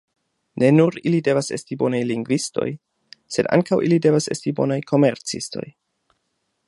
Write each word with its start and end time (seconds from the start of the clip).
Ne 0.61 0.69
nur 0.77 0.95
ili 1.09 1.19
devas 1.27 1.49
esti 1.57 1.77
bonaj 1.81 1.99
lingvistoj, 2.11 2.67
sed 3.37 3.51
ankaŭ 3.59 3.79
ili 3.89 4.01
devas 4.07 4.31
esti 4.37 4.55
bonaj 4.61 4.79
komercistoj. 4.93 5.67